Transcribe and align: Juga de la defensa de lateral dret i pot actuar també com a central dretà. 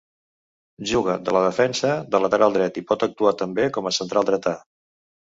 Juga 0.91 1.15
de 1.27 1.35
la 1.37 1.43
defensa 1.49 1.93
de 2.15 2.23
lateral 2.25 2.57
dret 2.57 2.83
i 2.83 2.87
pot 2.93 3.09
actuar 3.11 3.37
també 3.45 3.71
com 3.79 3.87
a 3.93 3.97
central 4.03 4.31
dretà. 4.35 4.61